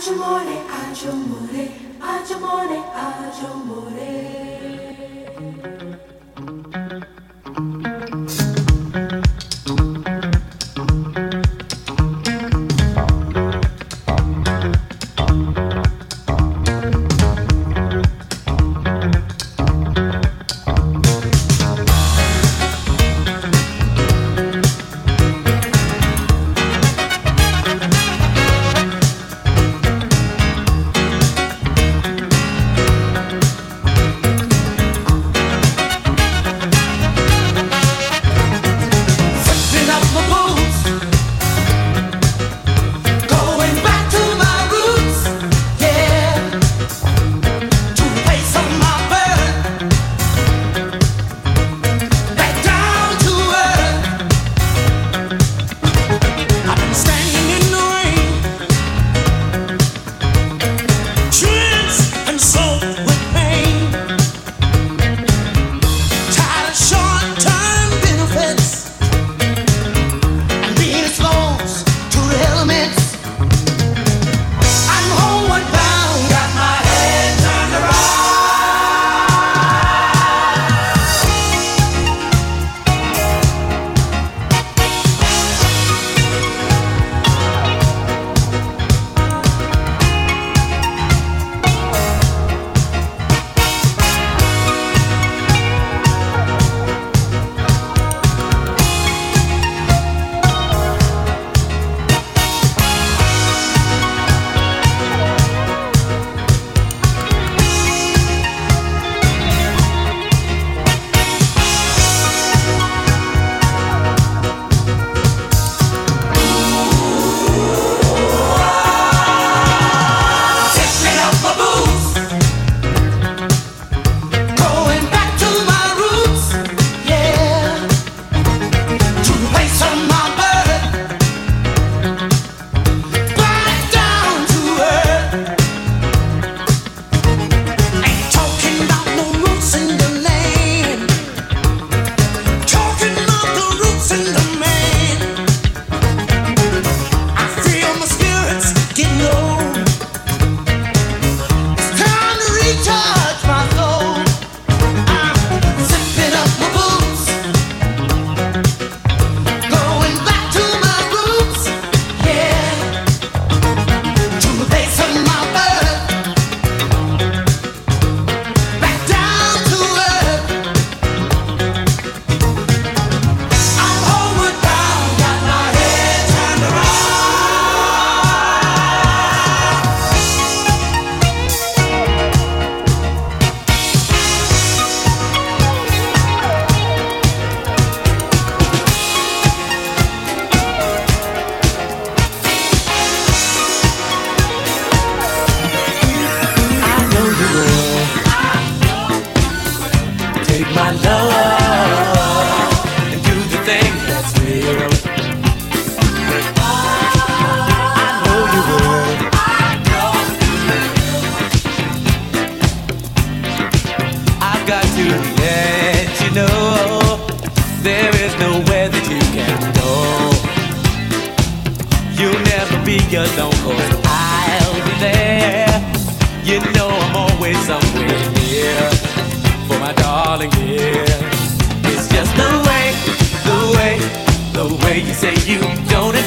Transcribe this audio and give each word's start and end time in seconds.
Agio 0.00 0.12
amore, 0.14 0.56
agio 2.00 3.46
amore. 3.52 4.79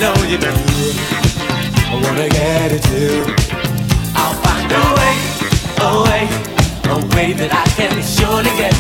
know 0.03 0.13
you 0.27 0.37
do. 0.37 0.51
I 1.91 1.95
wanna 2.03 2.27
get 2.27 2.73
it 2.73 2.83
too. 2.91 3.23
I'll 4.19 4.35
find 4.43 4.69
a 4.69 4.85
way, 4.99 5.15
a 5.79 5.91
way, 6.05 6.23
a 6.91 6.97
way 7.15 7.31
that 7.39 7.51
I 7.53 7.65
can 7.77 8.03
surely 8.03 8.51
get. 8.57 8.72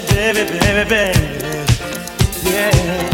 baby, 0.00 0.44
baby, 0.58 0.88
baby, 0.90 1.18
yeah. 2.50 3.13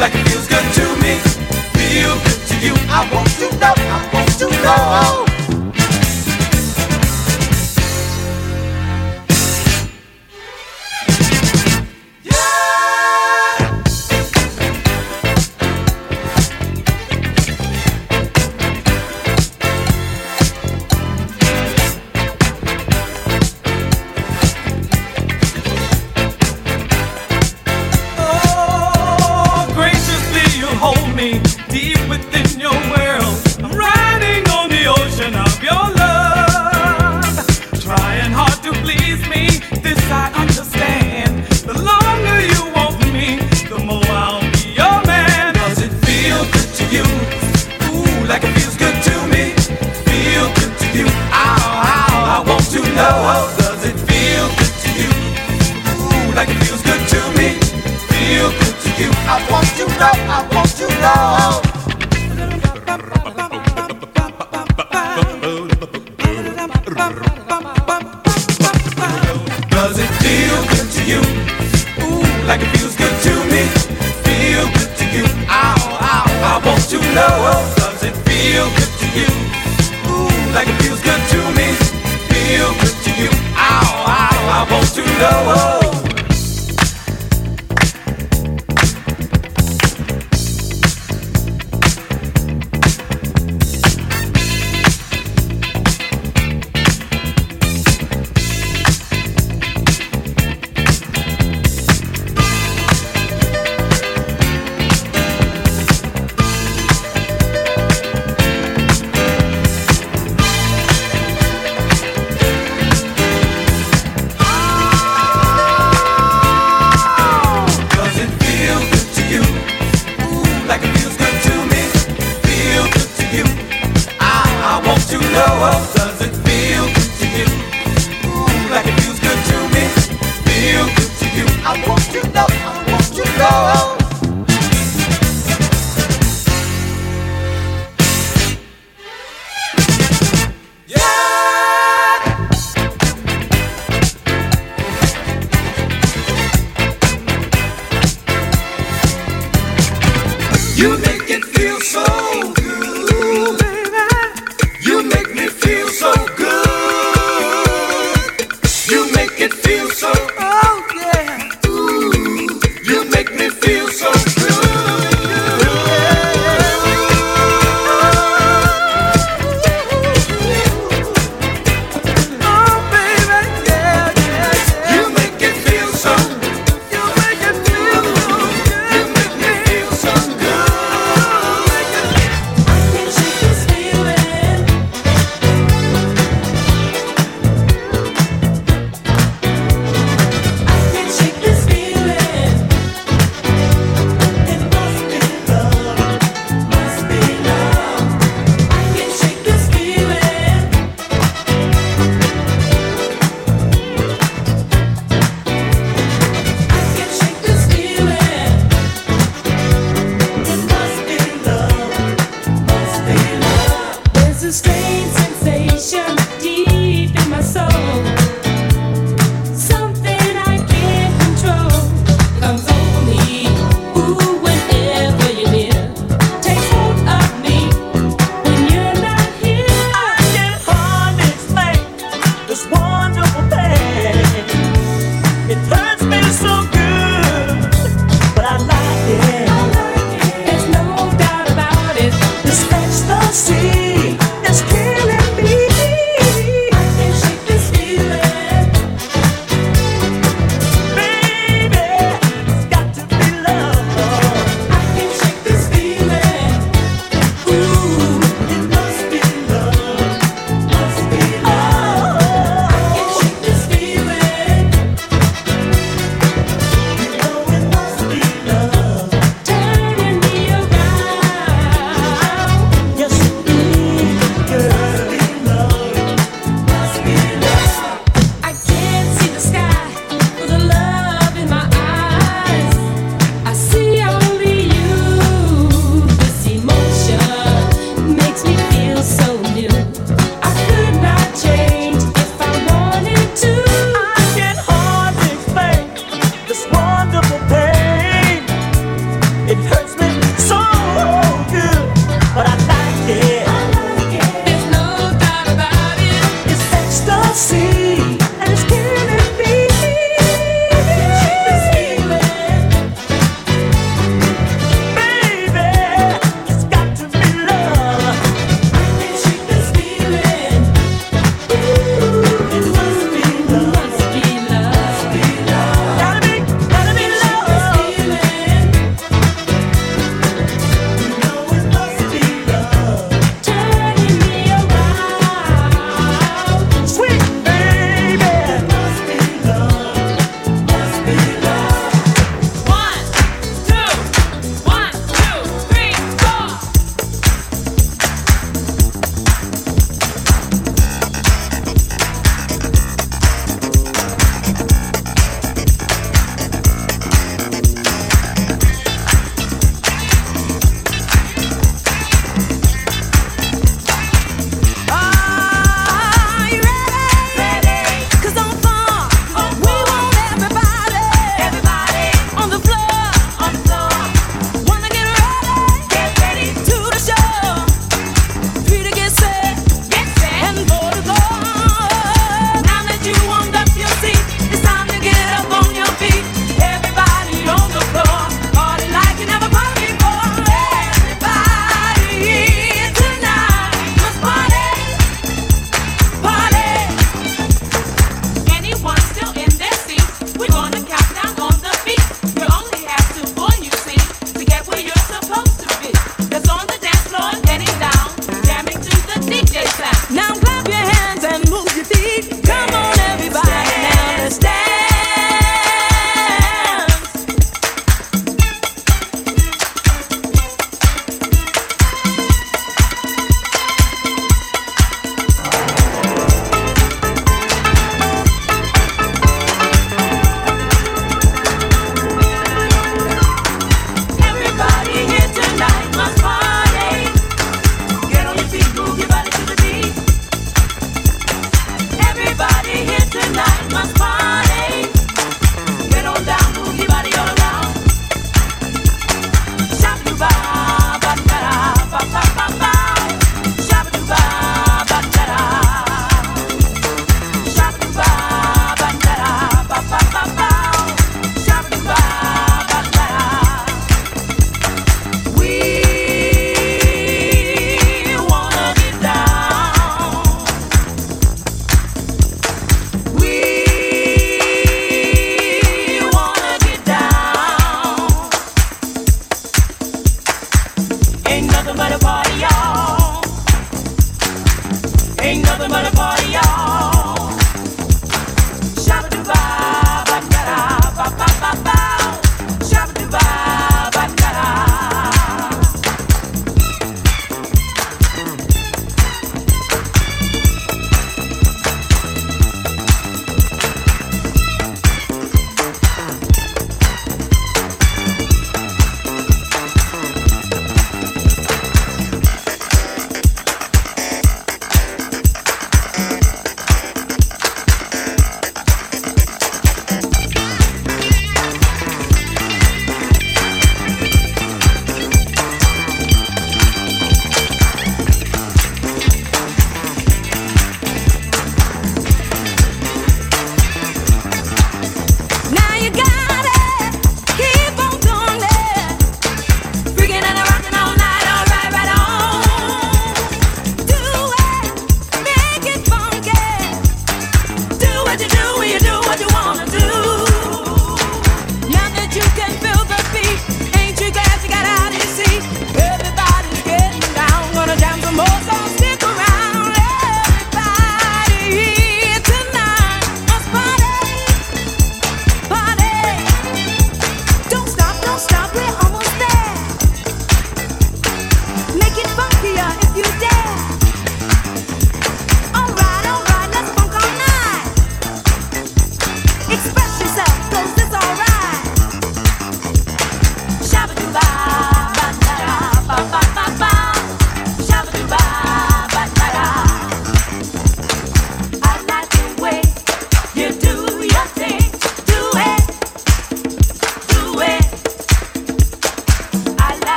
like 0.00 0.14
it 0.14 0.26
feels 0.30 0.46
good 0.48 0.64
to 0.72 0.84
me. 1.02 1.18
Feel 1.76 2.14
good 2.24 2.40
to 2.48 2.56
you. 2.64 2.74
I 2.88 3.06
want 3.12 3.28
to 3.36 3.50
know. 3.58 3.74
I 3.76 4.10
want 4.14 4.38
to 4.38 4.48
know. 5.26 5.29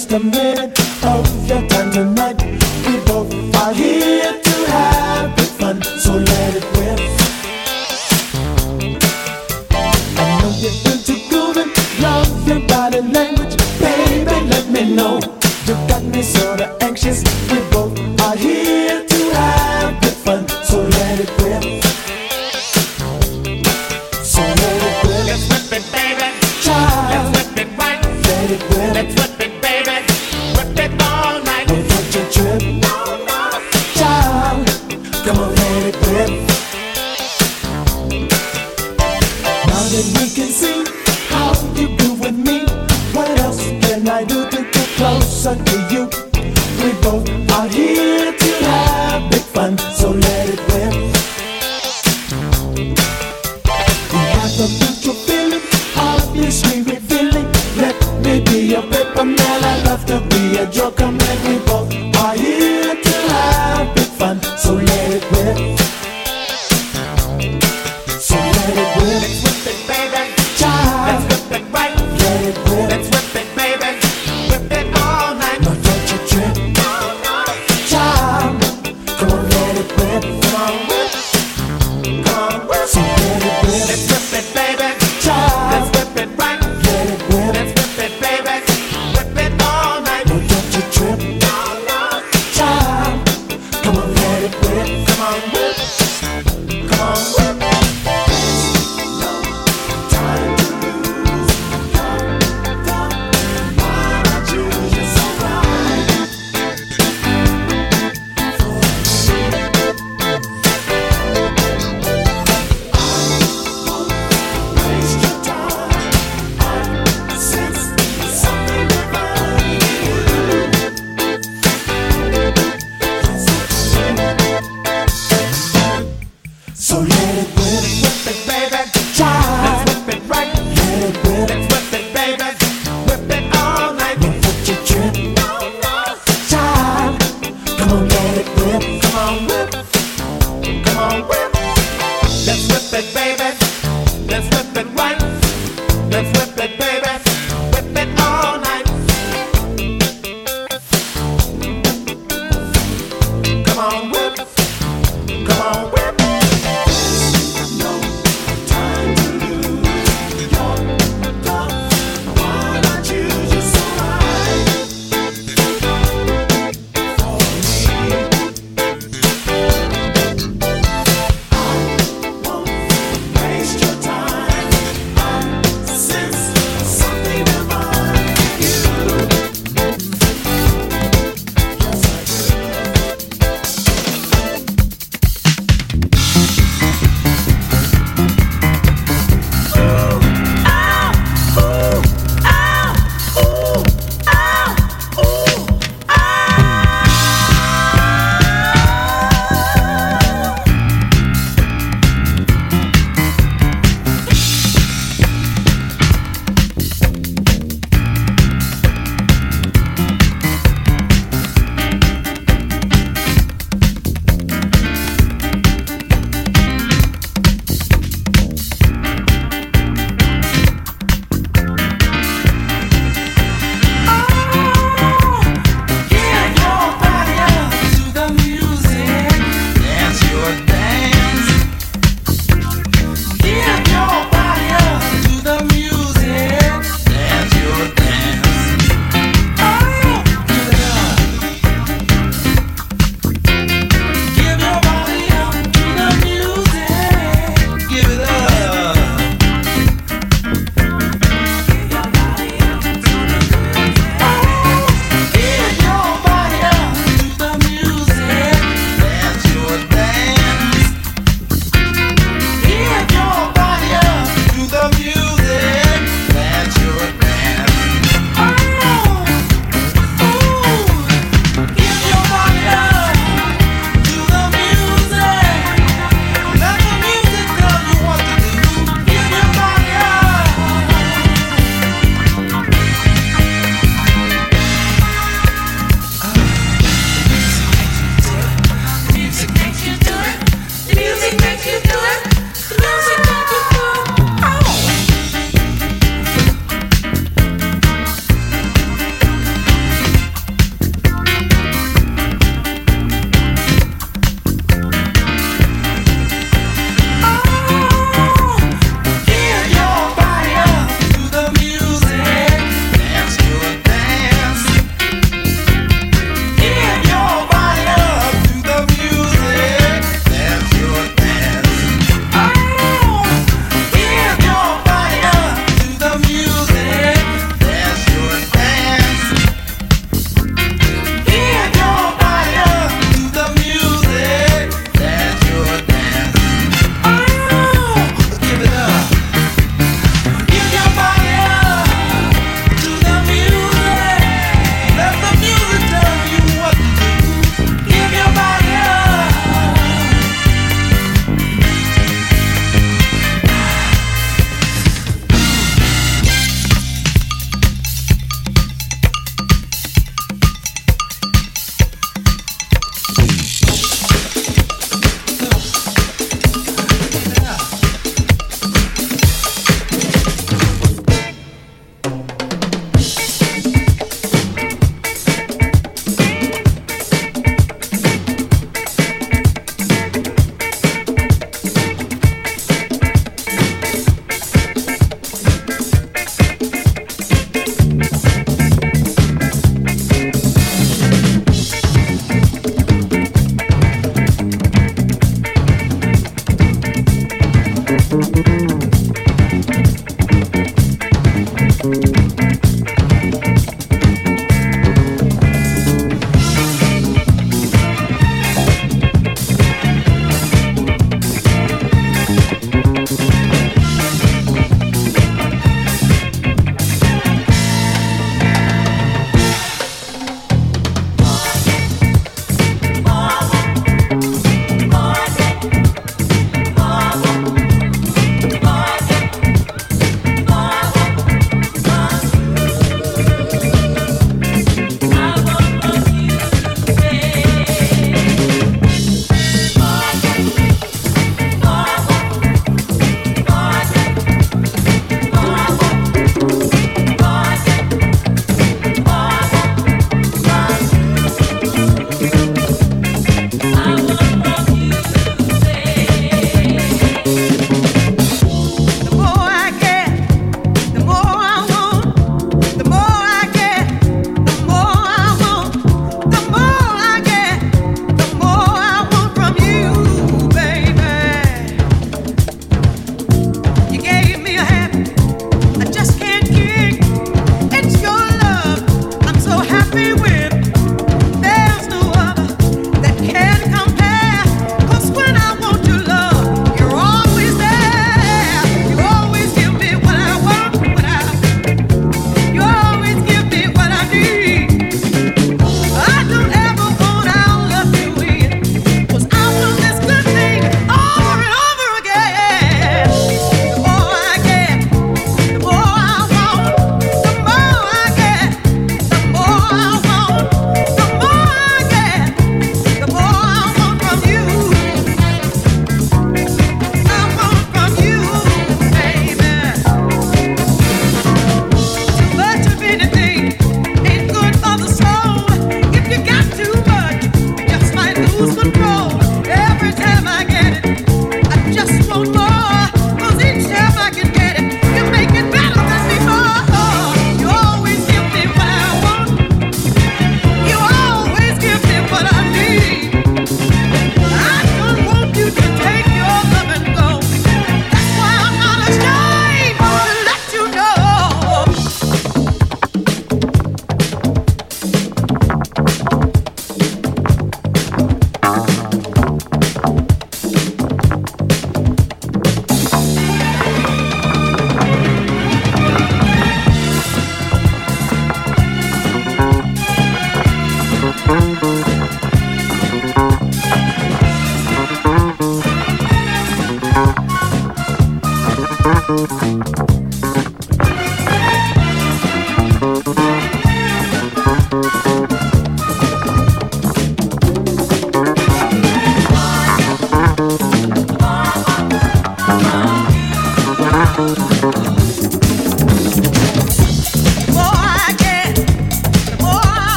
just 0.00 0.12
a 0.12 0.18
minute 0.18 0.78
of 1.04 1.46
your 1.46 1.60
time 1.68 1.92
tonight. 1.92 2.42
We 2.86 2.96
both 3.04 3.30
are 3.56 3.74
here 3.74 4.32
to 4.32 4.50
have 4.70 5.36
big 5.36 5.46
fun, 5.46 5.82
so 5.82 6.14
let 6.14 6.56
it 6.56 6.64
rip. 6.78 7.00
I 10.16 10.40
know 10.40 10.52
you're 10.62 10.78
into 10.90 11.16
grooving, 11.28 11.70
love 12.00 12.48
your 12.48 12.60
body 12.66 13.00
language, 13.02 13.56
baby. 13.78 14.24
Let 14.24 14.70
me 14.70 14.94
know 14.94 15.20
you 15.66 15.74
got 15.86 16.02
me 16.02 16.22
sorta 16.22 16.76
anxious. 16.80 17.39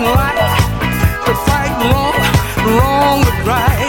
right, 0.00 0.36
the 1.26 1.34
fight 1.46 1.74
wrong, 1.82 2.14
wrong 2.78 3.20
the 3.24 3.32
right. 3.44 3.87